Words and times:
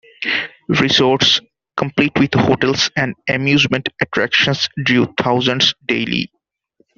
Resorts, 0.81 1.41
complete 1.77 2.17
with 2.17 2.33
hotels 2.33 2.89
and 2.97 3.13
amusement 3.29 3.87
attractions, 4.01 4.67
drew 4.83 5.05
thousands 5.19 5.75
daily. 5.85 6.31